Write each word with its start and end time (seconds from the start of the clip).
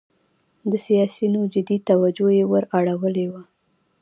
د 0.69 0.73
سیاسینو 0.85 1.41
جدي 1.53 1.77
توجه 1.89 2.27
یې 2.37 2.43
وراړولې 2.51 3.27
وه. 3.31 3.41